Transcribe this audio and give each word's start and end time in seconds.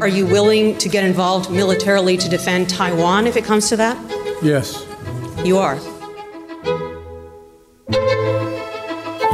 Are 0.00 0.06
you 0.06 0.24
willing 0.24 0.78
to 0.78 0.88
get 0.88 1.02
involved 1.02 1.50
militarily 1.50 2.16
to 2.16 2.28
defend 2.28 2.70
Taiwan 2.70 3.26
if 3.26 3.36
it 3.36 3.44
comes 3.44 3.68
to 3.70 3.76
that? 3.76 3.96
Yes. 4.40 4.86
You 5.44 5.58
are. 5.58 5.76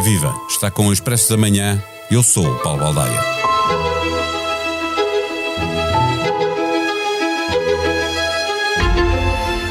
Viva! 0.03 0.35
Está 0.49 0.71
com 0.71 0.87
o 0.87 0.93
Expresso 0.93 1.31
da 1.31 1.37
Manhã. 1.37 1.83
Eu 2.11 2.23
sou 2.23 2.47
o 2.47 2.59
Paulo 2.61 2.81
Baldaia. 2.81 3.52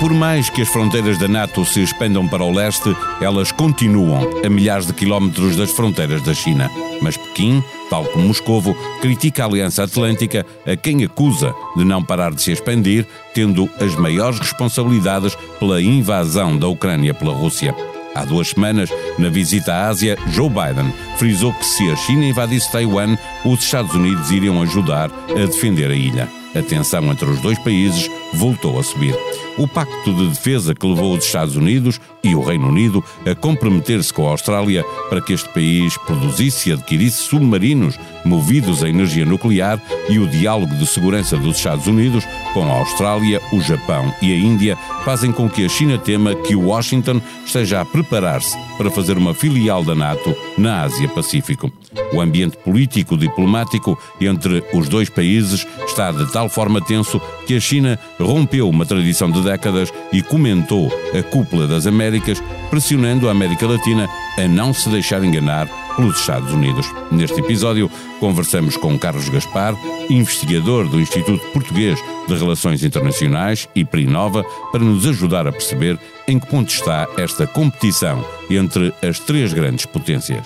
Por 0.02 0.15
mais 0.15 0.49
que 0.49 0.63
as 0.63 0.68
fronteiras 0.68 1.20
da 1.20 1.27
NATO 1.27 1.63
se 1.63 1.79
expandam 1.79 2.27
para 2.27 2.43
o 2.43 2.51
leste, 2.51 2.97
elas 3.21 3.51
continuam 3.51 4.27
a 4.43 4.50
milhares 4.50 4.88
de 4.88 4.93
quilómetros 4.93 5.55
das 5.55 5.70
fronteiras 5.70 6.23
da 6.23 6.33
China. 6.33 6.71
Mas 7.04 7.18
Pequim, 7.18 7.63
tal 7.88 8.05
como 8.05 8.27
Moscovo, 8.27 8.75
critica 9.00 9.43
a 9.43 9.45
Aliança 9.45 9.83
Atlântica, 9.83 10.43
a 10.65 10.75
quem 10.75 11.04
acusa 11.04 11.54
de 11.77 11.83
não 11.83 12.04
parar 12.04 12.33
de 12.33 12.41
se 12.41 12.51
expandir, 12.51 13.05
tendo 13.36 13.69
as 13.79 13.96
maiores 13.96 14.39
responsabilidades 14.39 15.37
pela 15.60 15.79
invasão 15.79 16.57
da 16.57 16.68
Ucrânia 16.68 17.13
pela 17.13 17.36
Rússia. 17.36 17.75
Há 18.15 18.25
duas 18.25 18.49
semanas, 18.49 18.89
na 19.19 19.29
visita 19.29 19.71
à 19.71 19.88
Ásia, 19.88 20.18
Joe 20.32 20.49
Biden 20.49 20.91
frisou 21.18 21.54
que 21.54 21.63
se 21.63 21.91
a 21.91 21.96
China 21.96 22.25
invadisse 22.25 22.71
Taiwan, 22.71 23.15
os 23.46 23.63
Estados 23.63 23.93
Unidos 23.93 24.32
iriam 24.32 24.63
ajudar 24.63 25.11
a 25.29 25.46
defender 25.46 25.91
a 25.91 25.96
ilha. 25.96 26.27
A 26.55 26.61
tensão 26.63 27.05
entre 27.11 27.29
os 27.29 27.39
dois 27.39 27.57
países 27.60 28.10
voltou 28.33 28.79
a 28.79 28.83
subir 28.83 29.15
o 29.57 29.67
pacto 29.67 30.13
de 30.13 30.29
defesa 30.29 30.73
que 30.73 30.87
levou 30.87 31.15
os 31.15 31.25
Estados 31.25 31.55
Unidos 31.55 31.99
e 32.23 32.33
o 32.35 32.41
Reino 32.41 32.67
Unido 32.67 33.03
a 33.30 33.35
comprometer-se 33.35 34.13
com 34.13 34.27
a 34.27 34.31
Austrália 34.31 34.83
para 35.09 35.21
que 35.21 35.33
este 35.33 35.49
país 35.49 35.97
produzisse 35.97 36.69
e 36.69 36.73
adquirisse 36.73 37.23
submarinos 37.23 37.99
movidos 38.23 38.83
a 38.83 38.89
energia 38.89 39.25
nuclear 39.25 39.81
e 40.09 40.19
o 40.19 40.27
diálogo 40.27 40.73
de 40.75 40.85
segurança 40.88 41.38
dos 41.38 41.57
Estados 41.57 41.88
Unidos 41.88 42.23
com 42.53 42.63
a 42.63 42.79
Austrália, 42.79 43.41
o 43.51 43.59
Japão 43.61 44.13
e 44.21 44.31
a 44.31 44.35
Índia 44.35 44.77
fazem 45.03 45.31
com 45.31 45.49
que 45.49 45.66
a 45.66 45.69
China 45.69 45.97
tema 45.97 46.35
que 46.35 46.55
Washington 46.55 47.21
esteja 47.45 47.81
a 47.81 47.85
preparar-se 47.85 48.57
para 48.77 48.91
fazer 48.91 49.17
uma 49.17 49.33
filial 49.33 49.83
da 49.83 49.95
NATO 49.95 50.35
na 50.57 50.83
Ásia-Pacífico. 50.83 51.71
O 52.13 52.21
ambiente 52.21 52.57
político-diplomático 52.57 53.97
entre 54.19 54.63
os 54.73 54.88
dois 54.88 55.09
países 55.09 55.66
está 55.85 56.11
de 56.11 56.31
tal 56.31 56.49
forma 56.49 56.81
tenso 56.81 57.21
que 57.45 57.55
a 57.55 57.59
China 57.59 57.99
rompeu 58.22 58.69
uma 58.69 58.86
tradição 58.86 59.30
de 59.31 59.41
décadas 59.41 59.91
e 60.11 60.22
comentou 60.22 60.91
a 61.17 61.23
cúpula 61.23 61.67
das 61.67 61.88
Américas, 61.88 62.41
pressionando 62.69 63.28
a 63.28 63.31
América 63.31 63.67
Latina 63.67 64.09
a 64.38 64.47
não 64.47 64.73
se 64.73 64.89
deixar 64.89 65.23
enganar 65.23 65.67
pelos 65.95 66.19
Estados 66.19 66.53
Unidos. 66.53 66.88
Neste 67.11 67.39
episódio, 67.39 67.89
conversamos 68.19 68.78
com 68.78 68.97
Carlos 68.97 69.28
Gaspar, 69.30 69.75
investigador 70.09 70.88
do 70.88 71.00
Instituto 71.00 71.45
Português 71.52 72.00
de 72.28 72.36
Relações 72.36 72.83
Internacionais, 72.83 73.67
e 73.75 73.83
Prinova, 73.83 74.44
para 74.72 74.83
nos 74.83 75.06
ajudar 75.06 75.47
a 75.47 75.52
perceber 75.52 76.00
em 76.28 76.39
que 76.39 76.47
ponto 76.47 76.69
está 76.69 77.08
esta 77.17 77.45
competição 77.45 78.25
entre 78.50 78.94
as 79.02 79.19
três 79.19 79.53
grandes 79.53 79.85
potências. 79.85 80.45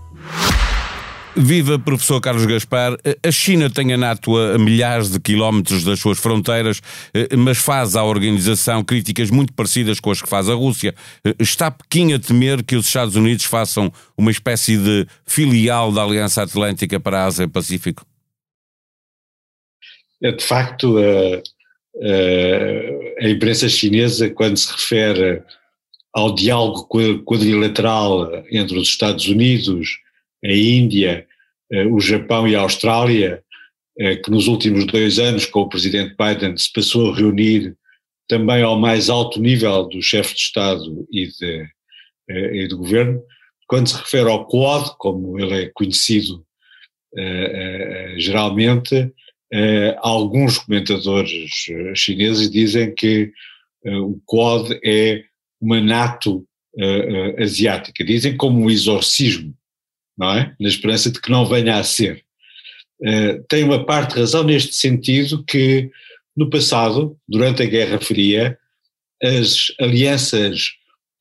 Viva 1.35 1.79
professor 1.79 2.19
Carlos 2.19 2.45
Gaspar. 2.45 2.97
A 3.25 3.31
China 3.31 3.69
tem 3.69 3.93
a 3.93 3.97
NATO 3.97 4.37
a 4.37 4.57
milhares 4.57 5.09
de 5.09 5.19
quilómetros 5.19 5.83
das 5.83 5.99
suas 5.99 6.19
fronteiras, 6.19 6.81
eh, 7.13 7.35
mas 7.37 7.57
faz 7.57 7.95
à 7.95 8.03
organização 8.03 8.83
críticas 8.83 9.29
muito 9.29 9.53
parecidas 9.53 10.01
com 10.01 10.11
as 10.11 10.21
que 10.21 10.27
faz 10.27 10.49
a 10.49 10.53
Rússia. 10.53 10.93
Eh, 11.23 11.33
está 11.39 11.71
Pequim 11.71 12.11
a 12.11 12.19
temer 12.19 12.63
que 12.63 12.75
os 12.75 12.85
Estados 12.85 13.15
Unidos 13.15 13.45
façam 13.45 13.91
uma 14.17 14.29
espécie 14.29 14.77
de 14.77 15.07
filial 15.25 15.91
da 15.91 16.03
Aliança 16.03 16.43
Atlântica 16.43 16.99
para 16.99 17.21
a 17.21 17.25
Ásia-Pacífico? 17.25 18.05
É, 20.21 20.33
de 20.33 20.43
facto, 20.43 20.97
a, 20.97 23.25
a 23.25 23.29
imprensa 23.29 23.69
chinesa, 23.69 24.29
quando 24.29 24.57
se 24.57 24.71
refere 24.71 25.41
ao 26.13 26.35
diálogo 26.35 26.87
quadrilateral 27.23 28.43
entre 28.51 28.77
os 28.77 28.89
Estados 28.89 29.27
Unidos, 29.27 30.01
a 30.43 30.51
Índia, 30.51 31.27
eh, 31.71 31.85
o 31.85 31.99
Japão 31.99 32.47
e 32.47 32.55
a 32.55 32.61
Austrália, 32.61 33.43
eh, 33.97 34.17
que 34.17 34.29
nos 34.31 34.47
últimos 34.47 34.85
dois 34.85 35.19
anos, 35.19 35.45
com 35.45 35.61
o 35.61 35.69
presidente 35.69 36.15
Biden, 36.17 36.57
se 36.57 36.71
passou 36.71 37.11
a 37.11 37.15
reunir 37.15 37.75
também 38.27 38.63
ao 38.63 38.79
mais 38.79 39.09
alto 39.09 39.39
nível 39.39 39.87
do 39.87 40.01
chefe 40.01 40.33
de 40.35 40.41
Estado 40.41 41.07
e 41.11 41.27
de, 41.27 41.67
eh, 42.29 42.55
e 42.63 42.67
de 42.67 42.75
governo. 42.75 43.21
Quando 43.67 43.87
se 43.87 43.97
refere 43.97 44.29
ao 44.29 44.45
Quad, 44.47 44.95
como 44.97 45.39
ele 45.39 45.63
é 45.63 45.71
conhecido 45.73 46.45
geralmente, 48.15 49.11
alguns 49.97 50.57
comentadores 50.59 51.51
chineses 51.93 52.49
dizem 52.49 52.95
que 52.95 53.33
o 53.85 54.17
Quad 54.25 54.79
é 54.81 55.23
uma 55.59 55.81
NATO 55.81 56.45
asiática. 57.37 58.03
Dizem 58.05 58.37
como 58.37 58.61
um 58.61 58.69
exorcismo 58.69 59.53
não 60.21 60.37
é? 60.37 60.55
Na 60.59 60.69
esperança 60.69 61.11
de 61.11 61.19
que 61.19 61.31
não 61.31 61.47
venha 61.47 61.77
a 61.77 61.83
ser. 61.83 62.23
Uh, 63.01 63.43
tem 63.49 63.63
uma 63.63 63.83
parte 63.83 64.13
de 64.13 64.19
razão 64.19 64.43
neste 64.43 64.75
sentido 64.75 65.43
que, 65.43 65.89
no 66.37 66.47
passado, 66.47 67.17
durante 67.27 67.63
a 67.63 67.65
Guerra 67.65 67.99
Fria, 67.99 68.55
as 69.21 69.73
alianças 69.79 70.73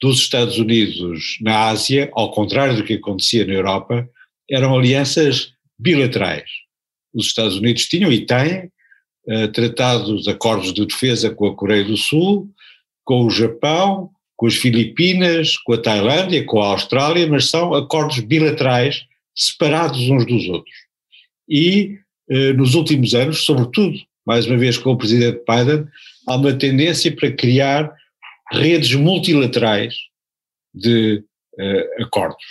dos 0.02 0.18
Estados 0.18 0.58
Unidos 0.58 1.38
na 1.40 1.68
Ásia, 1.68 2.10
ao 2.12 2.30
contrário 2.30 2.76
do 2.76 2.84
que 2.84 2.94
acontecia 2.94 3.46
na 3.46 3.54
Europa, 3.54 4.06
eram 4.50 4.78
alianças 4.78 5.54
bilaterais. 5.78 6.50
Os 7.14 7.26
Estados 7.26 7.56
Unidos 7.56 7.86
tinham 7.86 8.12
e 8.12 8.26
têm 8.26 8.70
uh, 9.26 9.48
tratados, 9.48 10.28
acordos 10.28 10.74
de 10.74 10.84
defesa 10.84 11.30
com 11.30 11.46
a 11.46 11.56
Coreia 11.56 11.84
do 11.84 11.96
Sul, 11.96 12.50
com 13.02 13.24
o 13.24 13.30
Japão, 13.30 14.10
com 14.40 14.46
as 14.46 14.54
Filipinas, 14.54 15.58
com 15.58 15.74
a 15.74 15.78
Tailândia, 15.78 16.42
com 16.46 16.62
a 16.62 16.68
Austrália, 16.68 17.26
mas 17.26 17.50
são 17.50 17.74
acordos 17.74 18.20
bilaterais 18.20 19.04
separados 19.34 20.08
uns 20.08 20.24
dos 20.24 20.48
outros. 20.48 20.74
E 21.46 21.98
eh, 22.30 22.54
nos 22.54 22.74
últimos 22.74 23.14
anos, 23.14 23.44
sobretudo, 23.44 23.98
mais 24.24 24.46
uma 24.46 24.56
vez 24.56 24.78
com 24.78 24.92
o 24.92 24.96
presidente 24.96 25.42
Biden, 25.46 25.86
há 26.26 26.36
uma 26.36 26.54
tendência 26.54 27.14
para 27.14 27.30
criar 27.30 27.94
redes 28.50 28.94
multilaterais 28.94 29.94
de 30.72 31.22
eh, 31.58 32.02
acordos. 32.02 32.42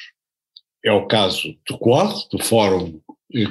É 0.85 0.91
o 0.91 1.07
caso 1.07 1.55
do 1.67 1.75
Quad, 1.79 2.13
do 2.31 2.37
Fórum 2.37 3.01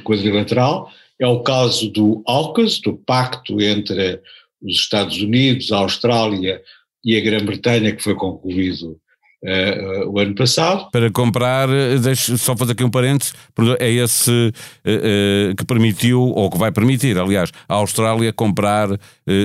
Quadrilateral, 0.04 0.92
é 1.18 1.26
o 1.26 1.42
caso 1.42 1.90
do 1.90 2.22
AUKUS, 2.24 2.80
do 2.82 2.98
pacto 2.98 3.60
entre 3.60 4.22
os 4.62 4.76
Estados 4.76 5.20
Unidos, 5.20 5.72
a 5.72 5.78
Austrália, 5.78 6.62
e 7.04 7.16
a 7.16 7.20
Grã-Bretanha, 7.20 7.94
que 7.94 8.02
foi 8.02 8.14
concluído 8.14 8.98
uh, 9.44 10.06
uh, 10.06 10.10
o 10.10 10.18
ano 10.18 10.34
passado. 10.34 10.90
Para 10.90 11.10
comprar, 11.10 11.68
eh, 11.68 11.96
deixe 11.98 12.36
só 12.36 12.56
fazer 12.56 12.72
aqui 12.72 12.84
um 12.84 12.90
parênteses, 12.90 13.34
é 13.78 13.90
esse 13.90 14.30
uh, 14.30 15.54
que 15.56 15.64
permitiu, 15.64 16.20
ou 16.20 16.50
que 16.50 16.58
vai 16.58 16.72
permitir, 16.72 17.18
aliás, 17.18 17.50
a 17.68 17.74
Austrália 17.74 18.32
comprar 18.32 18.88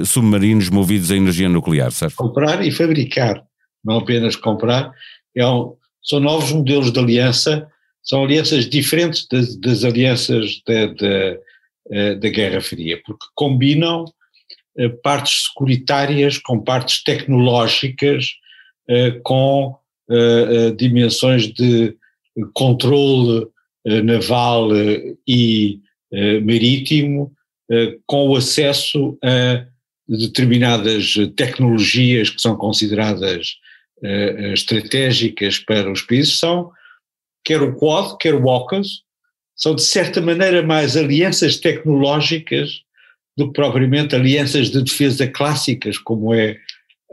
submarinos 0.05 0.69
movidos 0.69 1.11
a 1.11 1.15
energia 1.15 1.49
nuclear, 1.49 1.91
certo? 1.91 2.15
Comprar 2.15 2.65
e 2.65 2.71
fabricar, 2.71 3.43
não 3.83 3.97
apenas 3.99 4.35
comprar, 4.35 4.91
é 5.35 5.45
um, 5.45 5.75
são 6.03 6.19
novos 6.19 6.51
modelos 6.51 6.91
de 6.91 6.99
aliança, 6.99 7.67
são 8.01 8.23
alianças 8.23 8.69
diferentes 8.69 9.27
das, 9.29 9.55
das 9.55 9.83
alianças 9.83 10.61
da, 10.67 10.87
da, 10.87 12.15
da 12.15 12.29
Guerra 12.29 12.59
Fria, 12.61 12.99
porque 13.05 13.25
combinam 13.33 14.05
eh, 14.05 14.13
partes 15.01 15.47
securitárias 15.47 16.37
com 16.37 16.59
partes 16.59 17.03
tecnológicas, 17.03 18.31
eh, 18.87 19.19
com 19.23 19.75
eh, 20.09 20.71
dimensões 20.71 21.47
de 21.47 21.95
controle 22.53 23.47
naval 23.85 24.69
e 25.27 25.81
marítimo, 26.43 27.33
com 28.07 28.29
o 28.29 28.35
acesso 28.37 29.17
a 29.21 29.65
determinadas 30.07 31.15
tecnologias 31.35 32.29
que 32.29 32.41
são 32.41 32.55
consideradas 32.55 33.57
estratégicas 34.53 35.59
para 35.59 35.91
os 35.91 36.01
países, 36.01 36.39
são, 36.39 36.71
quer 37.43 37.61
o 37.61 37.75
Quad, 37.75 38.17
quer 38.19 38.33
o 38.33 38.49
AUKUS, 38.49 39.03
são 39.55 39.75
de 39.75 39.83
certa 39.83 40.21
maneira 40.21 40.63
mais 40.63 40.97
alianças 40.97 41.57
tecnológicas 41.57 42.83
do 43.37 43.47
que 43.47 43.53
propriamente 43.53 44.15
alianças 44.15 44.69
de 44.69 44.83
defesa 44.83 45.27
clássicas, 45.27 45.97
como 45.97 46.33
é 46.33 46.57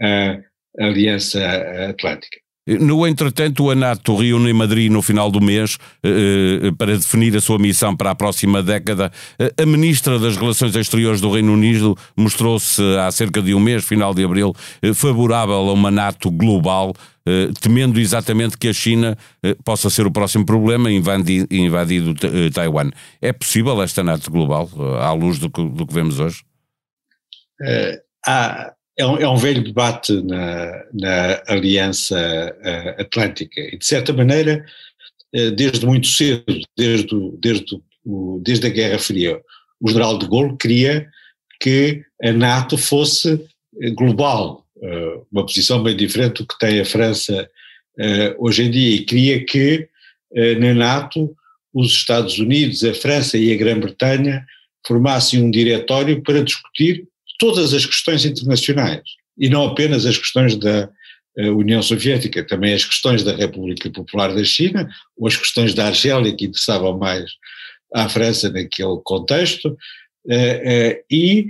a 0.02 0.40
Aliança 0.78 1.40
Atlântica. 1.88 2.38
No 2.78 3.06
entretanto, 3.06 3.68
a 3.70 3.74
NATO 3.74 4.14
reúne 4.14 4.50
em 4.50 4.52
Madrid 4.52 4.92
no 4.92 5.02
final 5.02 5.30
do 5.30 5.40
mês 5.40 5.76
eh, 6.04 6.68
eh, 6.68 6.72
para 6.76 6.96
definir 6.96 7.34
a 7.36 7.40
sua 7.40 7.58
missão 7.58 7.96
para 7.96 8.10
a 8.10 8.14
próxima 8.14 8.62
década. 8.62 9.10
A 9.60 9.66
ministra 9.66 10.18
das 10.18 10.36
Relações 10.36 10.76
Exteriores 10.76 11.20
do 11.20 11.32
Reino 11.32 11.52
Unido 11.52 11.96
mostrou-se 12.14 12.80
há 12.98 13.10
cerca 13.10 13.42
de 13.42 13.54
um 13.54 13.60
mês, 13.60 13.84
final 13.84 14.14
de 14.14 14.22
abril, 14.22 14.54
favorável 14.94 15.54
a 15.54 15.72
uma 15.72 15.90
NATO 15.90 16.30
global, 16.30 16.94
temendo 17.60 17.98
exatamente 18.00 18.56
que 18.56 18.68
a 18.68 18.72
China 18.72 19.16
possa 19.64 19.90
ser 19.90 20.06
o 20.06 20.10
próximo 20.10 20.44
problema 20.44 20.90
invadido, 20.90 21.46
invadido 21.50 22.14
Taiwan. 22.52 22.90
É 23.20 23.32
possível 23.32 23.82
esta 23.82 24.02
NATO 24.02 24.30
global, 24.30 24.68
à 25.00 25.12
luz 25.12 25.38
do 25.38 25.50
que, 25.50 25.62
do 25.62 25.86
que 25.86 25.94
vemos 25.94 26.18
hoje? 26.18 26.42
Há, 28.26 28.72
é 28.98 29.06
um, 29.06 29.16
é 29.16 29.28
um 29.28 29.36
velho 29.36 29.62
debate 29.62 30.12
na, 30.22 30.84
na 30.92 31.42
Aliança 31.46 32.54
Atlântica 32.98 33.60
e, 33.60 33.78
de 33.78 33.84
certa 33.84 34.12
maneira, 34.12 34.64
desde 35.56 35.86
muito 35.86 36.06
cedo, 36.06 36.44
desde, 36.76 37.32
desde, 37.38 37.80
desde 38.42 38.66
a 38.66 38.70
Guerra 38.70 38.98
Fria, 38.98 39.40
o 39.80 39.88
general 39.88 40.18
de 40.18 40.28
Gaulle 40.28 40.56
queria 40.58 41.08
que 41.60 42.02
a 42.22 42.32
NATO 42.32 42.76
fosse 42.76 43.42
global, 43.94 44.66
uma 45.30 45.44
posição 45.44 45.82
bem 45.82 45.96
diferente 45.96 46.42
do 46.42 46.46
que 46.46 46.58
tem 46.58 46.80
a 46.80 46.84
França 46.84 47.48
hoje 48.38 48.64
em 48.64 48.70
dia, 48.70 48.96
e 48.96 49.04
queria 49.04 49.44
que 49.44 49.88
na 50.58 50.74
NATO 50.74 51.34
os 51.72 51.92
Estados 51.92 52.38
Unidos, 52.38 52.82
a 52.82 52.94
França 52.94 53.36
e 53.36 53.52
a 53.52 53.56
Grã-Bretanha 53.56 54.44
formassem 54.86 55.42
um 55.42 55.50
diretório 55.50 56.22
para 56.22 56.42
discutir 56.42 57.06
todas 57.38 57.74
as 57.74 57.84
questões 57.84 58.24
internacionais 58.24 59.02
e 59.38 59.48
não 59.48 59.64
apenas 59.64 60.06
as 60.06 60.16
questões 60.16 60.56
da 60.56 60.88
União 61.36 61.82
Soviética, 61.82 62.46
também 62.46 62.74
as 62.74 62.84
questões 62.84 63.22
da 63.22 63.34
República 63.34 63.88
Popular 63.90 64.34
da 64.34 64.44
China 64.44 64.88
ou 65.16 65.28
as 65.28 65.36
questões 65.36 65.74
da 65.74 65.86
Argélia 65.86 66.34
que 66.34 66.46
interessavam 66.46 66.98
mais 66.98 67.30
à 67.94 68.08
França 68.08 68.50
naquele 68.50 69.00
contexto 69.04 69.76
e 71.10 71.46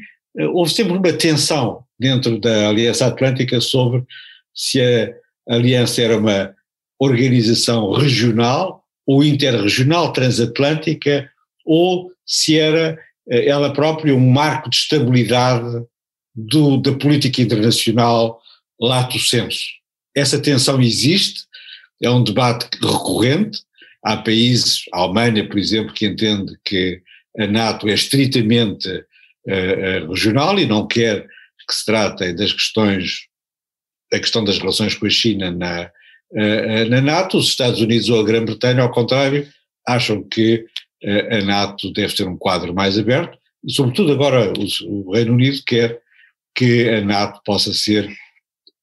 houve 0.53 0.73
sempre 0.73 0.97
uma 0.97 1.12
tensão 1.12 1.85
dentro 1.99 2.38
da 2.38 2.69
Aliança 2.69 3.06
Atlântica 3.06 3.61
sobre 3.61 4.05
se 4.55 4.81
a 4.81 5.55
aliança 5.55 6.03
era 6.03 6.19
uma 6.19 6.55
organização 6.99 7.93
regional 7.93 8.85
ou 9.06 9.25
interregional 9.25 10.12
transatlântica 10.12 11.31
ou 11.65 12.12
se 12.25 12.59
era 12.59 12.99
eh, 13.29 13.47
ela 13.47 13.73
própria 13.73 14.15
um 14.15 14.31
marco 14.31 14.69
de 14.71 14.77
estabilidade 14.77 15.85
do, 16.35 16.76
da 16.76 16.93
política 16.93 17.43
internacional 17.43 18.41
lato 18.81 19.19
senso. 19.19 19.65
Essa 20.15 20.41
tensão 20.41 20.81
existe, 20.81 21.43
é 22.03 22.11
um 22.11 22.23
debate 22.23 22.69
recorrente. 22.81 23.61
Há 24.03 24.17
países, 24.17 24.85
a 24.93 25.00
Alemanha, 25.00 25.47
por 25.47 25.59
exemplo, 25.59 25.93
que 25.93 26.06
entende 26.06 26.56
que 26.65 27.03
a 27.38 27.47
NATO 27.47 27.88
é 27.88 27.94
estritamente 27.94 28.88
regional 30.08 30.58
e 30.58 30.67
não 30.67 30.87
quer 30.87 31.26
que 31.69 31.75
se 31.75 31.85
tratem 31.85 32.35
das 32.35 32.52
questões, 32.52 33.26
a 34.12 34.19
questão 34.19 34.44
das 34.44 34.58
relações 34.58 34.94
com 34.94 35.06
a 35.06 35.11
China 35.11 35.50
na, 35.50 35.91
uh, 36.32 36.88
na 36.88 37.00
NATO. 37.00 37.38
Os 37.38 37.49
Estados 37.49 37.81
Unidos 37.81 38.08
ou 38.08 38.20
a 38.20 38.25
Grã-Bretanha, 38.25 38.82
ao 38.82 38.91
contrário, 38.91 39.49
acham 39.87 40.23
que 40.23 40.64
a 41.31 41.43
NATO 41.43 41.91
deve 41.94 42.14
ter 42.14 42.29
um 42.29 42.37
quadro 42.37 42.75
mais 42.75 42.99
aberto, 42.99 43.38
e 43.64 43.73
sobretudo 43.73 44.12
agora 44.12 44.52
o 44.85 45.12
Reino 45.12 45.32
Unido 45.32 45.62
quer 45.67 45.99
que 46.55 46.91
a 46.91 47.00
NATO 47.00 47.41
possa 47.43 47.73
ser 47.73 48.06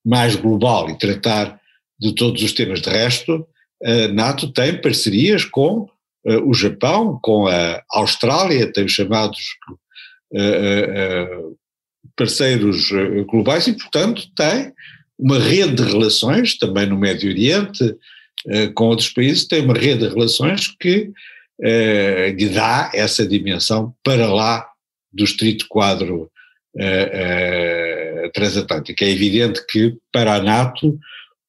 mais 0.04 0.36
global 0.36 0.90
e 0.90 0.98
tratar 0.98 1.60
de 2.00 2.16
todos 2.16 2.42
os 2.42 2.54
temas. 2.54 2.82
De 2.82 2.90
resto, 2.90 3.48
a 3.84 4.08
NATO 4.08 4.52
tem 4.52 4.82
parcerias 4.82 5.46
com 5.46 5.88
o 6.26 6.54
Japão, 6.54 7.20
com 7.22 7.48
a 7.48 7.84
Austrália, 7.92 8.72
tem 8.72 8.86
os 8.86 8.92
chamados 8.92 9.40
parceiros 12.16 12.90
globais 13.28 13.68
e, 13.68 13.74
portanto, 13.74 14.24
tem 14.36 14.74
uma 15.18 15.40
rede 15.40 15.76
de 15.76 15.84
relações, 15.84 16.58
também 16.58 16.86
no 16.86 16.98
Médio 16.98 17.30
Oriente, 17.30 17.96
com 18.76 18.86
outros 18.86 19.10
países, 19.10 19.48
tem 19.48 19.64
uma 19.64 19.74
rede 19.74 20.08
de 20.08 20.14
relações 20.14 20.68
que 20.80 21.12
eh, 21.62 22.36
lhe 22.38 22.50
dá 22.50 22.92
essa 22.94 23.26
dimensão 23.26 23.94
para 24.04 24.32
lá 24.32 24.68
do 25.12 25.24
estrito 25.24 25.66
quadro 25.68 26.30
eh, 26.78 27.12
eh, 27.14 28.32
transatlântico. 28.34 29.04
É 29.04 29.10
evidente 29.10 29.66
que 29.66 29.96
para 30.12 30.36
a 30.36 30.42
NATO 30.42 31.00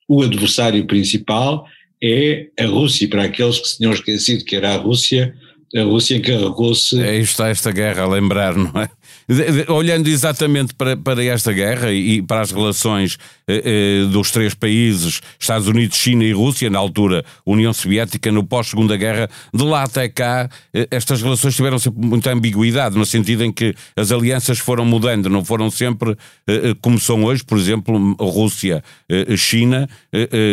o 0.08 0.22
adversário 0.22 0.86
principal 0.86 1.66
é 2.02 2.48
a 2.58 2.64
Rússia, 2.64 3.08
para 3.08 3.24
aqueles 3.24 3.58
que 3.58 3.68
se 3.68 3.76
tinham 3.76 3.92
esquecido 3.92 4.44
que 4.44 4.56
era 4.56 4.72
a 4.72 4.76
Rússia, 4.78 5.36
a 5.76 5.82
Rússia 5.82 6.16
encarregou-se. 6.16 7.00
É, 7.00 7.18
está 7.18 7.48
esta 7.48 7.70
guerra 7.70 8.02
a 8.02 8.08
lembrar, 8.08 8.54
não 8.54 8.72
é? 8.80 8.88
Olhando 9.68 10.08
exatamente 10.08 10.74
para, 10.74 10.96
para 10.96 11.22
esta 11.22 11.52
guerra 11.52 11.92
e 11.92 12.22
para 12.22 12.40
as 12.40 12.50
relações 12.50 13.18
eh, 13.46 14.02
eh, 14.04 14.10
dos 14.10 14.30
três 14.30 14.54
países, 14.54 15.20
Estados 15.38 15.68
Unidos, 15.68 15.98
China 15.98 16.24
e 16.24 16.32
Rússia, 16.32 16.70
na 16.70 16.78
altura 16.78 17.22
União 17.44 17.72
Soviética, 17.74 18.32
no 18.32 18.42
pós-Segunda 18.42 18.96
Guerra, 18.96 19.28
de 19.52 19.64
lá 19.64 19.82
até 19.82 20.08
cá, 20.08 20.48
eh, 20.72 20.88
estas 20.90 21.20
relações 21.20 21.54
tiveram 21.54 21.78
sempre 21.78 22.06
muita 22.06 22.32
ambiguidade, 22.32 22.96
no 22.96 23.04
sentido 23.04 23.44
em 23.44 23.52
que 23.52 23.74
as 23.94 24.10
alianças 24.10 24.58
foram 24.58 24.86
mudando, 24.86 25.28
não 25.28 25.44
foram 25.44 25.70
sempre 25.70 26.12
eh, 26.46 26.70
eh 26.70 26.74
como 26.80 26.98
são 26.98 27.24
hoje, 27.24 27.44
por 27.44 27.58
exemplo, 27.58 28.16
Rússia, 28.18 28.82
eh, 29.08 29.36
China, 29.36 29.88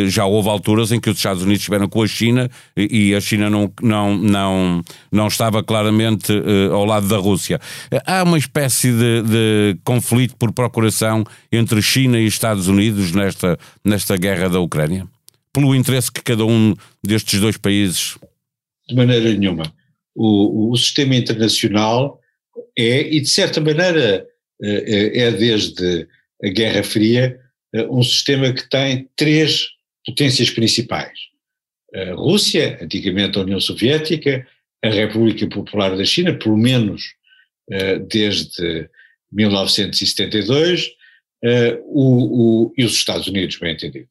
já 0.08 0.26
houve 0.26 0.50
alturas 0.50 0.92
em 0.92 1.00
que 1.00 1.10
os 1.10 1.18
Estados 1.18 1.44
Unidos 1.44 1.62
estiveram 1.62 1.88
com 1.88 2.02
a 2.02 2.08
China 2.08 2.50
e 2.76 3.16
a 3.16 3.22
China 3.22 3.50
não, 3.50 3.72
não, 3.82 4.18
não, 4.18 4.84
não 5.12 5.28
estava 5.28 5.64
claramente 5.64 6.32
ao 6.72 6.86
lado 6.86 7.08
da 7.08 7.18
Rússia. 7.18 7.60
Há 8.06 8.24
uma 8.24 8.38
espécie 8.38 8.92
de, 8.92 9.22
de, 9.24 9.78
conflito 9.84 10.36
por 10.36 10.52
procuração 10.52 11.24
entre 11.52 11.82
China 11.82 12.20
e 12.20 12.26
Estados 12.26 12.68
Unidos 12.68 13.12
nesta, 13.12 13.58
nesta 13.84 14.18
guerra 14.18 14.50
da 14.50 14.60
Ucrânia? 14.60 15.08
Pelo 15.54 15.74
interesse 15.76 16.12
que 16.12 16.22
cada 16.22 16.46
um 16.46 16.74
destes 17.04 17.40
dois 17.40 17.58
países. 17.58 18.18
De 18.88 18.96
maneira 18.96 19.34
nenhuma. 19.34 19.64
O, 20.16 20.72
o 20.72 20.78
sistema 20.78 21.16
internacional 21.16 22.20
é, 22.78 23.02
e 23.16 23.22
de 23.22 23.30
certa 23.30 23.60
maneira 23.62 24.26
é, 24.62 25.20
é 25.20 25.32
desde 25.32 26.08
a 26.44 26.50
Guerra 26.50 26.84
Fria, 26.84 27.40
eh, 27.74 27.88
um 27.90 28.04
sistema 28.04 28.54
que 28.54 28.70
tem 28.70 29.10
três 29.16 29.68
potências 30.06 30.50
principais. 30.50 31.18
A 31.94 32.14
Rússia, 32.14 32.78
antigamente 32.82 33.38
a 33.38 33.42
União 33.42 33.60
Soviética, 33.60 34.46
a 34.84 34.90
República 34.90 35.48
Popular 35.48 35.96
da 35.96 36.06
China, 36.06 36.34
pelo 36.34 36.58
menos 36.58 37.04
eh, 37.72 38.00
desde 38.00 38.90
1972, 39.32 40.92
eh, 41.44 41.80
o, 41.86 42.68
o, 42.68 42.74
e 42.78 42.84
os 42.84 42.94
Estados 42.94 43.28
Unidos, 43.28 43.58
bem 43.58 43.74
entendido. 43.74 44.08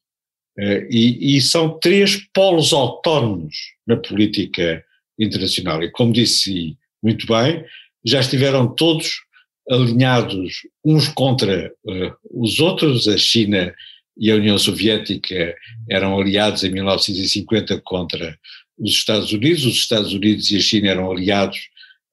Eh, 0.59 0.87
e, 0.90 1.37
e, 1.37 1.40
são 1.40 1.78
três 1.78 2.16
polos 2.33 2.73
autónomos 2.73 3.56
na 3.87 3.97
política 3.97 4.85
internacional. 5.18 5.83
E 5.83 5.90
como 5.90 6.12
disse 6.12 6.76
muito 7.02 7.26
bem, 7.26 7.64
já 8.04 8.21
estiveram 8.21 8.73
todos 8.75 9.25
alinhados 9.71 10.62
uns 10.85 11.09
contra 11.09 11.73
uh, 11.85 12.12
os 12.30 12.61
outros, 12.61 13.09
a 13.09 13.16
China 13.16 13.75
e 14.16 14.30
a 14.30 14.37
União 14.37 14.59
Soviética 14.59 15.54
eram 15.88 16.18
aliados 16.18 16.62
em 16.64 16.71
1950 16.71 17.80
contra 17.80 18.38
os 18.78 18.90
Estados 18.90 19.33
Unidos, 19.33 19.64
os 19.64 19.75
Estados 19.75 20.12
Unidos 20.12 20.50
e 20.50 20.57
a 20.57 20.61
China 20.61 20.88
eram 20.88 21.11
aliados 21.11 21.59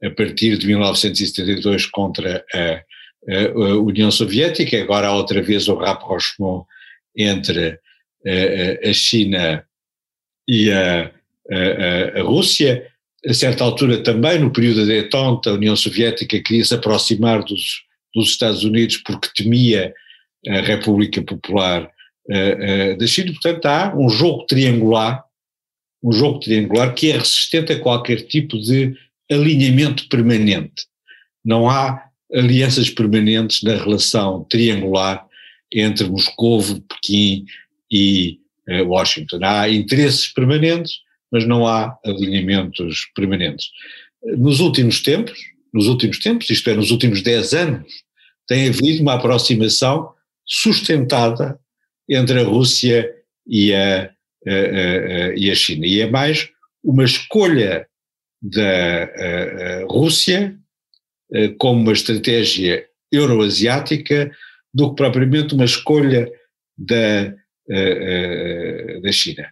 a 0.03 0.09
partir 0.09 0.57
de 0.57 0.67
1972 0.67 1.85
contra 1.87 2.43
a, 2.53 2.81
a, 3.29 3.77
União 3.77 4.09
Soviética, 4.09 4.81
agora 4.81 5.07
há 5.07 5.15
outra 5.15 5.41
vez 5.41 5.67
o 5.67 5.75
rapprochement 5.75 6.65
entre 7.15 7.79
a, 8.25 8.89
a 8.89 8.93
China 8.93 9.63
e 10.47 10.71
a, 10.71 11.11
Rússia. 12.23 12.87
A 13.27 13.33
certa 13.33 13.63
altura 13.63 14.01
também, 14.01 14.39
no 14.39 14.51
período 14.51 14.81
da 14.81 14.93
détente, 14.93 15.49
a 15.49 15.53
União 15.53 15.75
Soviética 15.75 16.39
queria 16.41 16.63
se 16.63 16.73
aproximar 16.73 17.43
dos, 17.43 17.83
dos 18.15 18.29
Estados 18.29 18.63
Unidos 18.63 18.97
porque 18.97 19.29
temia 19.35 19.93
a 20.47 20.61
República 20.61 21.21
Popular 21.21 21.91
da 22.97 23.07
China, 23.07 23.33
portanto 23.33 23.65
há 23.65 23.93
um 23.95 24.09
jogo 24.09 24.45
triangular, 24.45 25.23
um 26.03 26.11
jogo 26.11 26.39
triangular 26.39 26.93
que 26.93 27.11
é 27.11 27.17
resistente 27.17 27.71
a 27.71 27.79
qualquer 27.79 28.21
tipo 28.27 28.57
de 28.57 28.95
alinhamento 29.29 30.07
permanente. 30.09 30.85
Não 31.43 31.69
há 31.69 32.03
alianças 32.33 32.89
permanentes 32.89 33.61
na 33.61 33.75
relação 33.75 34.45
triangular 34.49 35.25
entre 35.71 36.07
Moscou, 36.07 36.61
Pequim 36.89 37.45
e 37.91 38.39
uh, 38.69 38.87
Washington. 38.87 39.39
Há 39.43 39.69
interesses 39.69 40.27
permanentes, 40.27 40.99
mas 41.31 41.47
não 41.47 41.65
há 41.65 41.97
alinhamentos 42.05 43.07
permanentes. 43.15 43.67
Nos 44.37 44.59
últimos 44.59 45.01
tempos, 45.01 45.39
nos 45.73 45.87
últimos 45.87 46.19
tempos, 46.19 46.49
isto 46.49 46.69
é, 46.69 46.73
nos 46.73 46.91
últimos 46.91 47.21
10 47.21 47.53
anos, 47.53 47.87
tem 48.47 48.67
havido 48.67 49.01
uma 49.01 49.13
aproximação 49.13 50.13
sustentada 50.45 51.57
entre 52.09 52.41
a 52.41 52.43
Rússia 52.43 53.09
e 53.47 53.73
a, 53.73 54.11
e 54.45 55.51
a 55.51 55.55
China. 55.55 55.85
E 55.85 56.01
é 56.01 56.09
mais 56.09 56.49
uma 56.83 57.03
escolha 57.03 57.87
da 58.41 59.85
Rússia 59.87 60.57
como 61.59 61.81
uma 61.81 61.93
estratégia 61.93 62.85
euroasiática 63.11 64.31
do 64.73 64.89
que 64.89 64.95
propriamente 64.95 65.53
uma 65.53 65.65
escolha 65.65 66.31
da, 66.77 67.33
da 69.03 69.11
China. 69.11 69.47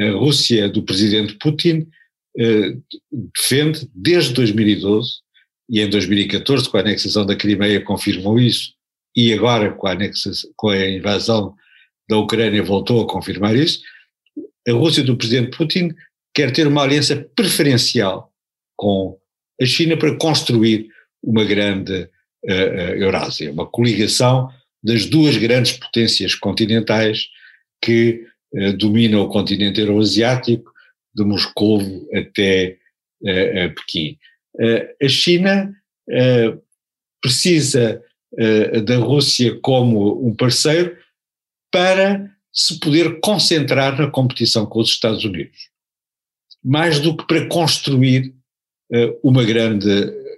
A 0.00 0.10
Rússia 0.10 0.68
do 0.68 0.82
presidente 0.82 1.34
Putin 1.34 1.88
defende 3.10 3.88
desde 3.94 4.34
2012 4.34 5.20
e 5.70 5.80
em 5.80 5.88
2014 5.88 6.68
com 6.68 6.76
a 6.76 6.80
anexação 6.80 7.24
da 7.24 7.34
Crimeia 7.34 7.80
confirmou 7.80 8.38
isso 8.38 8.74
e 9.16 9.32
agora 9.32 9.72
com 9.72 9.86
a, 9.86 9.92
anexação, 9.92 10.50
com 10.54 10.68
a 10.68 10.88
invasão 10.88 11.54
da 12.08 12.18
Ucrânia 12.18 12.62
voltou 12.62 13.02
a 13.02 13.08
confirmar 13.08 13.56
isso, 13.56 13.80
a 14.68 14.72
Rússia 14.72 15.02
do 15.02 15.16
presidente 15.16 15.56
Putin 15.56 15.94
quer 16.34 16.52
ter 16.52 16.66
uma 16.66 16.82
aliança 16.82 17.16
preferencial 17.34 18.32
com 18.76 19.18
a 19.60 19.64
China 19.64 19.96
para 19.96 20.16
construir 20.16 20.88
uma 21.22 21.44
grande 21.44 22.02
uh, 22.02 22.08
uh, 22.48 22.94
Eurásia, 22.96 23.50
uma 23.50 23.66
coligação 23.66 24.50
das 24.82 25.06
duas 25.06 25.36
grandes 25.36 25.72
potências 25.72 26.34
continentais 26.34 27.28
que 27.82 28.26
uh, 28.52 28.72
dominam 28.74 29.22
o 29.22 29.28
continente 29.28 29.80
euroasiático, 29.80 30.70
de 31.14 31.24
Moscou 31.24 31.80
até 32.14 32.76
Pequim. 33.74 34.18
a 35.02 35.08
China 35.08 35.74
precisa 37.22 38.02
da 38.84 38.98
Rússia 38.98 39.58
como 39.62 40.28
um 40.28 40.36
parceiro 40.36 40.94
para 41.72 42.30
se 42.56 42.80
poder 42.80 43.20
concentrar 43.20 44.00
na 44.00 44.10
competição 44.10 44.64
com 44.64 44.80
os 44.80 44.88
Estados 44.88 45.24
Unidos, 45.24 45.68
mais 46.64 46.98
do 46.98 47.14
que 47.14 47.26
para 47.26 47.46
construir 47.48 48.34
uh, 48.90 49.20
uma 49.22 49.44
grande 49.44 49.88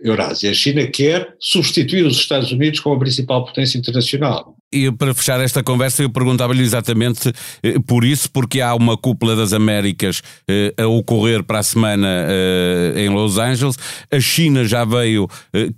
Eurásia. 0.00 0.50
A 0.50 0.54
China 0.54 0.86
quer 0.86 1.36
substituir 1.40 2.04
os 2.04 2.16
Estados 2.16 2.52
Unidos 2.52 2.80
como 2.80 2.96
a 2.96 2.98
principal 2.98 3.44
potência 3.44 3.78
internacional. 3.78 4.57
E 4.70 4.92
para 4.92 5.14
fechar 5.14 5.40
esta 5.40 5.62
conversa, 5.62 6.02
eu 6.02 6.10
perguntava-lhe 6.10 6.62
exatamente 6.62 7.32
eh, 7.62 7.78
por 7.86 8.04
isso, 8.04 8.30
porque 8.30 8.60
há 8.60 8.74
uma 8.74 8.98
cúpula 8.98 9.34
das 9.34 9.54
Américas 9.54 10.20
eh, 10.46 10.74
a 10.76 10.86
ocorrer 10.86 11.42
para 11.42 11.60
a 11.60 11.62
semana 11.62 12.06
eh, 12.06 12.92
em 12.98 13.08
Los 13.08 13.38
Angeles. 13.38 13.78
A 14.10 14.20
China 14.20 14.66
já 14.66 14.84
veio 14.84 15.26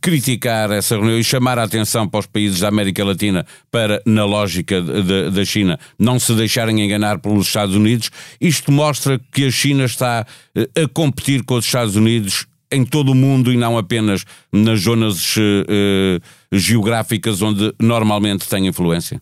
criticar 0.00 0.72
essa 0.72 0.96
reunião 0.96 1.18
e 1.18 1.22
chamar 1.22 1.56
a 1.56 1.62
atenção 1.62 2.08
para 2.08 2.18
os 2.18 2.26
países 2.26 2.58
da 2.58 2.68
América 2.68 3.04
Latina 3.04 3.46
para, 3.70 4.02
na 4.04 4.24
lógica 4.24 4.82
da 4.82 5.44
China, 5.44 5.78
não 5.96 6.18
se 6.18 6.34
deixarem 6.34 6.80
enganar 6.84 7.20
pelos 7.20 7.46
Estados 7.46 7.76
Unidos. 7.76 8.10
Isto 8.40 8.72
mostra 8.72 9.20
que 9.32 9.44
a 9.44 9.50
China 9.52 9.84
está 9.84 10.26
a 10.56 10.88
competir 10.92 11.44
com 11.44 11.54
os 11.54 11.64
Estados 11.64 11.94
Unidos 11.94 12.46
em 12.72 12.84
todo 12.84 13.12
o 13.12 13.14
mundo 13.14 13.52
e 13.52 13.56
não 13.56 13.76
apenas 13.76 14.24
nas 14.52 14.80
zonas 14.80 15.36
uh, 15.36 16.20
geográficas 16.52 17.42
onde 17.42 17.72
normalmente 17.80 18.48
tem 18.48 18.66
influência? 18.66 19.20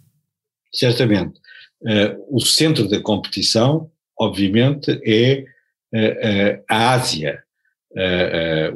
Certamente. 0.72 1.38
Uh, 1.82 2.36
o 2.36 2.40
centro 2.40 2.88
da 2.88 3.00
competição, 3.00 3.90
obviamente, 4.18 5.00
é 5.04 5.44
uh, 5.94 6.64
a 6.68 6.92
Ásia, 6.92 7.42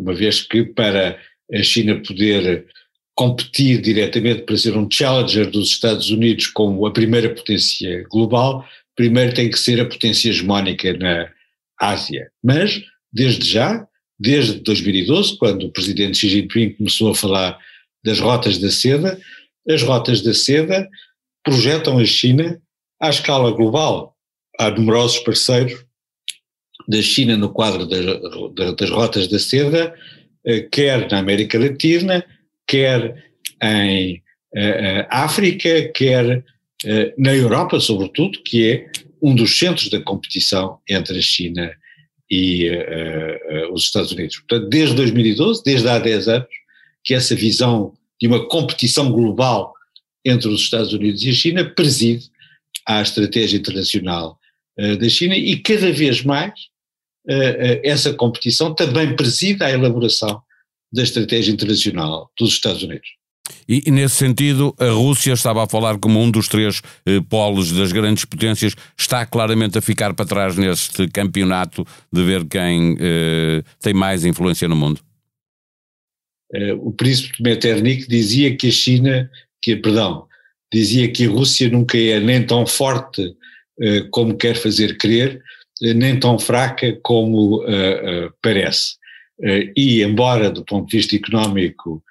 uma 0.01 0.15
vez 0.15 0.41
que 0.41 0.65
para 0.65 1.17
a 1.53 1.63
China 1.63 2.01
poder 2.01 2.67
competir 3.15 3.81
diretamente 3.81 4.43
para 4.43 4.57
ser 4.57 4.77
um 4.77 4.91
challenger 4.91 5.51
dos 5.51 5.69
Estados 5.69 6.11
Unidos 6.11 6.47
como 6.47 6.87
a 6.87 6.93
primeira 6.93 7.33
potência 7.33 8.05
global, 8.11 8.67
primeiro 8.97 9.35
tem 9.35 9.51
que 9.51 9.59
ser 9.59 9.81
a 9.81 9.85
potência 9.85 10.31
hegemónica 10.31 10.93
na 10.95 11.31
Ásia. 11.79 12.31
Mas, 12.43 12.83
desde 13.13 13.49
já, 13.49 13.87
desde 14.23 14.61
2012, 14.61 15.37
quando 15.37 15.67
o 15.67 15.71
presidente 15.73 16.17
Xi 16.17 16.29
Jinping 16.29 16.75
começou 16.75 17.11
a 17.11 17.15
falar 17.15 17.59
das 18.05 18.21
rotas 18.21 18.57
da 18.59 18.71
seda, 18.71 19.21
as 19.69 19.83
rotas 19.83 20.23
da 20.23 20.33
seda 20.33 20.89
projetam 21.43 21.99
a 21.99 22.05
China 22.05 22.61
à 23.01 23.11
escala 23.11 23.51
global. 23.51 24.17
Há 24.59 24.71
numerosos 24.71 25.19
parceiros 25.21 25.85
da 26.89 27.03
China 27.03 27.37
no 27.37 27.51
quadro 27.51 27.85
das, 27.87 28.05
das 28.77 28.91
rotas 28.91 29.27
da 29.27 29.39
seda, 29.39 29.95
eh, 30.45 30.61
quer 30.71 31.11
na 31.11 31.19
América 31.19 31.59
Latina, 31.59 32.25
quer 32.67 33.25
em 33.61 34.23
eh, 34.55 34.61
eh, 34.61 35.07
África, 35.11 35.91
quer 35.95 36.45
na 37.17 37.33
Europa, 37.33 37.79
sobretudo, 37.79 38.43
que 38.43 38.69
é 38.69 38.91
um 39.23 39.37
dos 39.37 39.57
centros 39.57 39.89
da 39.89 40.01
competição 40.01 40.81
entre 40.89 41.17
a 41.17 41.23
China 41.23 41.73
e 42.33 42.71
uh, 42.71 43.69
uh, 43.69 43.75
os 43.75 43.85
Estados 43.85 44.11
Unidos. 44.11 44.39
Portanto, 44.39 44.71
desde 44.71 44.97
2012, 44.97 45.63
desde 45.63 45.87
há 45.87 45.99
10 45.99 46.29
anos, 46.29 46.49
que 47.05 47.13
essa 47.13 47.35
visão 47.35 47.93
de 48.19 48.27
uma 48.27 48.49
competição 48.49 49.13
global 49.13 49.75
entre 50.25 50.49
os 50.49 50.63
Estados 50.63 50.95
Unidos 50.95 51.23
e 51.23 51.29
a 51.29 51.35
China 51.35 51.65
preside 51.65 52.31
à 52.89 53.03
estratégia 53.03 53.59
internacional 53.59 54.39
uh, 54.79 54.97
da 54.97 55.09
China 55.11 55.37
e 55.37 55.59
cada 55.59 55.93
vez 55.93 56.23
mais 56.23 56.73
essa 57.85 58.13
competição 58.13 58.75
também 58.75 59.15
preside 59.15 59.63
à 59.63 59.71
elaboração 59.71 60.43
da 60.93 61.05
estratégia 61.05 61.53
internacional 61.53 62.29
dos 62.37 62.55
Estados 62.55 62.83
Unidos. 62.83 63.09
E, 63.69 63.83
e, 63.87 63.91
nesse 63.91 64.17
sentido, 64.17 64.75
a 64.79 64.91
Rússia 64.91 65.33
estava 65.33 65.65
a 65.65 65.69
falar 65.69 65.99
como 65.99 66.21
um 66.21 66.31
dos 66.31 66.49
três 66.49 66.81
eh, 67.07 67.21
polos 67.29 67.73
das 67.73 67.93
grandes 67.93 68.25
potências, 68.25 68.75
está 68.97 69.25
claramente 69.27 69.79
a 69.79 69.83
ficar 69.83 70.15
para 70.15 70.27
trás 70.27 70.57
neste 70.57 71.09
campeonato 71.09 71.87
de 72.13 72.23
ver 72.23 72.45
quem 72.47 72.97
eh, 73.01 73.63
tem 73.81 73.95
mais 73.95 74.25
influência 74.25 74.69
no 74.69 74.77
mundo. 74.77 75.01
Eh, 76.53 76.75
o 76.75 76.93
príncipe 76.93 77.43
Metternich 77.43 78.07
dizia 78.07 78.55
que 78.57 78.69
a 78.69 78.71
China, 78.71 79.31
que, 79.61 79.77
perdão, 79.77 80.27
dizia 80.73 81.11
que 81.11 81.27
a 81.27 81.31
Rússia 81.31 81.69
nunca 81.71 81.99
é 81.99 82.21
nem 82.21 82.45
tão 82.45 82.67
forte 82.67 83.35
eh, 83.81 84.07
como 84.11 84.37
quer 84.37 84.55
fazer 84.57 84.99
crer, 84.99 85.43
eh, 85.83 85.95
nem 85.95 86.19
tão 86.19 86.39
fraca 86.39 86.99
como 87.03 87.65
parece. 88.43 88.97
e 89.77 90.03
embora 90.03 90.51
do 90.51 90.65
ponto 90.65 90.89
de 90.89 90.97
vista 90.99 91.17
económico 91.17 92.03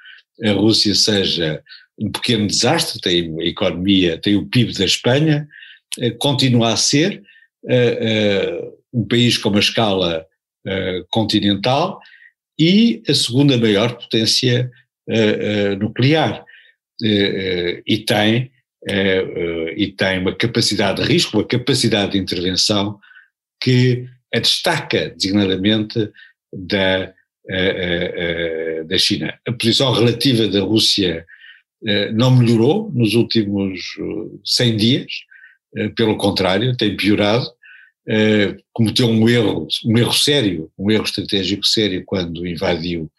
a 0.44 0.52
Rússia 0.54 0.96
seja 0.96 1.62
um 2.00 2.12
pequeno 2.12 2.48
desastre, 2.48 3.00
tem 3.00 3.40
a 3.40 3.46
economia, 3.46 4.18
tem 4.18 4.36
o 4.36 4.46
PIB 4.46 4.74
da 4.74 4.86
Espanha, 4.86 5.48
eh, 6.00 6.12
continua 6.12 6.74
a 6.74 6.78
ser 6.78 7.22
uh, 7.64 7.70
uh, 7.70 8.78
um 8.94 9.08
país 9.08 9.38
com 9.38 9.50
uma 9.50 9.60
escala 9.60 10.26
continental 11.10 12.00
e 12.60 13.02
a 13.10 13.16
segunda 13.16 13.58
maior 13.58 13.98
potência 13.98 14.70
nuclear. 15.80 16.46
e 17.02 18.06
tem 18.06 18.52
e 19.76 19.88
tem 19.88 20.20
uma 20.20 20.36
capacidade 20.36 21.02
de 21.02 21.08
risco, 21.08 21.38
uma 21.38 21.48
capacidade 21.48 22.12
de 22.12 22.20
intervenção 22.20 23.00
que 23.60 24.08
a 24.32 24.38
destaca 24.38 25.10
designadamente 25.10 26.12
da 26.54 27.12
da 28.88 28.98
China. 28.98 29.34
A 29.48 29.52
posição 29.52 29.92
relativa 29.92 30.48
da 30.48 30.62
Rússia 30.62 31.26
não 32.14 32.36
melhorou 32.36 32.92
nos 32.94 33.16
últimos 33.16 33.80
100 34.46 34.78
dias, 34.78 35.12
pelo 35.96 36.18
contrário, 36.18 36.78
tem 36.78 36.96
piorado, 36.96 37.48
cometeu 38.72 39.08
um 39.08 39.28
erro, 39.28 39.68
um 39.86 39.98
erro 39.98 40.14
sério, 40.14 40.72
um 40.78 40.92
erro 40.92 41.06
estratégico 41.06 41.66
sério 41.66 42.04
quando 42.06 42.46
invadiu 42.46 43.12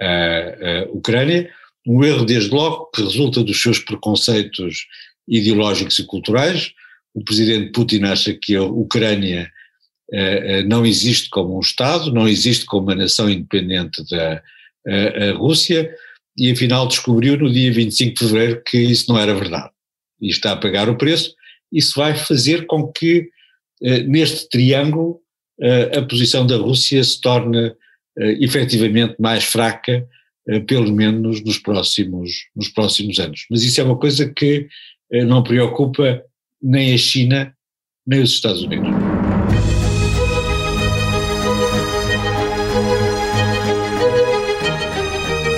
a, 0.00 0.86
Ucrânia, 0.90 1.50
um 1.86 2.04
erro 2.04 2.24
desde 2.24 2.50
logo 2.50 2.86
que 2.86 3.02
resulta 3.02 3.42
dos 3.42 3.60
seus 3.60 3.78
preconceitos 3.78 4.86
ideológicos 5.26 5.98
e 5.98 6.06
culturais. 6.06 6.72
O 7.14 7.22
presidente 7.22 7.72
Putin 7.72 8.04
acha 8.04 8.32
que 8.34 8.56
a 8.56 8.62
Ucrânia 8.62 9.40
eh, 9.40 9.46
eh, 9.46 9.61
não 10.66 10.84
existe 10.84 11.30
como 11.30 11.56
um 11.56 11.60
Estado, 11.60 12.12
não 12.12 12.28
existe 12.28 12.64
como 12.66 12.88
uma 12.88 12.94
nação 12.94 13.30
independente 13.30 14.02
da 14.10 14.42
Rússia, 15.36 15.94
e 16.36 16.50
afinal 16.50 16.86
descobriu 16.86 17.36
no 17.36 17.50
dia 17.50 17.72
25 17.72 18.12
de 18.12 18.18
fevereiro 18.18 18.62
que 18.64 18.78
isso 18.78 19.10
não 19.10 19.18
era 19.18 19.34
verdade. 19.34 19.70
E 20.20 20.28
está 20.28 20.52
a 20.52 20.56
pagar 20.56 20.88
o 20.88 20.96
preço. 20.96 21.34
Isso 21.70 21.94
vai 21.96 22.14
fazer 22.14 22.66
com 22.66 22.86
que, 22.88 23.28
eh, 23.82 24.02
neste 24.02 24.48
triângulo, 24.48 25.20
a 25.96 26.02
posição 26.02 26.46
da 26.46 26.56
Rússia 26.56 27.04
se 27.04 27.20
torne 27.20 27.72
efetivamente 28.40 29.14
mais 29.18 29.44
fraca, 29.44 30.06
pelo 30.66 30.92
menos 30.92 31.42
nos 31.44 31.58
próximos, 31.58 32.46
nos 32.56 32.68
próximos 32.68 33.18
anos. 33.20 33.46
Mas 33.48 33.62
isso 33.62 33.80
é 33.80 33.84
uma 33.84 33.96
coisa 33.96 34.28
que 34.28 34.66
não 35.24 35.42
preocupa 35.42 36.22
nem 36.60 36.94
a 36.94 36.98
China, 36.98 37.54
nem 38.04 38.20
os 38.22 38.30
Estados 38.30 38.62
Unidos. 38.62 39.01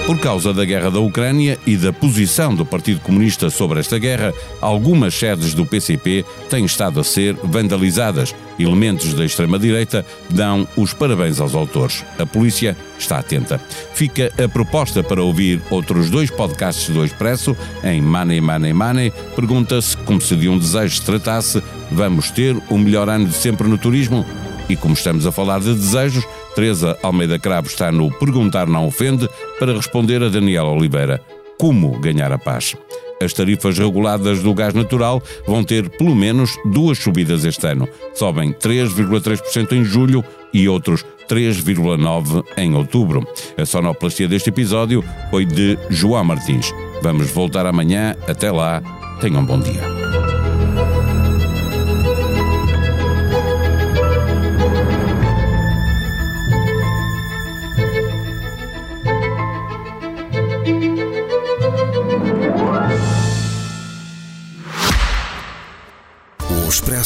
Por 0.07 0.19
causa 0.19 0.53
da 0.53 0.67
guerra 0.67 0.91
da 0.91 1.01
Ucrânia 1.01 1.59
e 1.67 1.79
da 1.79 1.91
posição 1.91 2.55
do 2.55 2.67
Partido 2.67 3.01
Comunista 3.01 3.49
sobre 3.49 3.81
esta 3.81 3.99
guerra, 3.99 4.35
algumas 4.61 5.15
sedes 5.15 5.55
do 5.55 5.65
PCP 5.65 6.27
têm 6.51 6.67
estado 6.67 7.01
a 7.01 7.05
ser 7.05 7.35
vandalizadas. 7.43 8.35
Elementos 8.59 9.15
da 9.15 9.25
extrema-direita 9.25 10.05
dão 10.29 10.69
os 10.77 10.93
parabéns 10.93 11.41
aos 11.41 11.55
autores. 11.55 12.05
A 12.19 12.27
polícia 12.27 12.77
está 12.99 13.19
atenta. 13.19 13.59
Fica 13.95 14.31
a 14.37 14.47
proposta 14.47 15.03
para 15.03 15.23
ouvir 15.23 15.63
outros 15.71 16.11
dois 16.11 16.31
podcasts 16.31 16.91
do 16.91 17.03
Expresso 17.03 17.57
em 17.83 18.03
Money 18.03 18.43
Money 18.43 18.75
Money. 18.75 19.11
Pergunta-se 19.35 19.97
como 19.97 20.21
se 20.21 20.37
de 20.37 20.51
um 20.51 20.59
desejo 20.59 20.97
se 20.97 21.03
tratasse: 21.03 21.63
vamos 21.91 22.31
ter 22.31 22.55
o 22.69 22.77
melhor 22.77 23.09
ano 23.09 23.27
de 23.27 23.35
sempre 23.35 23.67
no 23.67 23.79
turismo? 23.79 24.25
E 24.69 24.77
como 24.77 24.95
estamos 24.95 25.27
a 25.27 25.33
falar 25.33 25.61
de 25.61 25.75
desejos, 25.75 26.25
Teresa 26.55 26.97
Almeida 27.03 27.39
Cravo 27.39 27.67
está 27.67 27.91
no 27.91 28.11
Perguntar 28.11 28.67
Não 28.67 28.87
Ofende 28.87 29.29
para 29.59 29.75
responder 29.75 30.23
a 30.23 30.29
Daniela 30.29 30.71
Oliveira. 30.71 31.21
Como 31.59 31.99
ganhar 31.99 32.33
a 32.33 32.39
paz? 32.39 32.77
As 33.23 33.33
tarifas 33.33 33.79
reguladas 33.79 34.43
do 34.43 34.55
gás 34.55 34.75
natural 34.75 35.23
vão 35.47 35.65
ter 35.65 35.89
pelo 35.89 36.15
menos 36.15 36.57
duas 36.65 36.99
subidas 36.99 37.45
este 37.45 37.67
ano. 37.67 37.89
Sobem 38.15 38.53
3,3% 38.53 39.73
em 39.73 39.85
julho 39.85 40.25
e 40.53 40.69
outros 40.69 41.05
3,9% 41.29 42.45
em 42.57 42.75
outubro. 42.75 43.27
A 43.57 43.65
sonoplastia 43.65 44.29
deste 44.29 44.51
episódio 44.51 45.03
foi 45.31 45.45
de 45.45 45.79
João 45.91 46.25
Martins. 46.25 46.71
Vamos 47.03 47.31
voltar 47.31 47.67
amanhã. 47.67 48.15
Até 48.29 48.51
lá. 48.51 48.83
Tenham 49.21 49.41
um 49.41 49.47
bom 49.47 49.59
dia. 49.59 50.24